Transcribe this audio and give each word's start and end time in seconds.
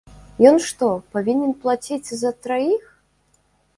Ён 0.51 0.55
што, 0.69 0.87
павінен 1.17 1.53
плаціць 1.65 2.07
за 2.23 2.31
траіх? 2.47 2.83